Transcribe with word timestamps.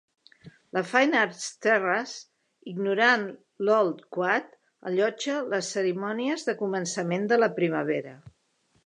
La 0.75 0.81
Fine 0.91 1.17
Arts 1.23 1.41
Terrace, 1.65 2.15
ignorant 2.71 3.25
l'Old 3.67 4.01
Quad, 4.17 4.47
allotja 4.93 5.37
les 5.53 5.71
cerimònies 5.77 6.47
de 6.49 6.57
començament 6.63 7.29
de 7.35 7.39
la 7.43 7.51
primavera. 7.61 8.17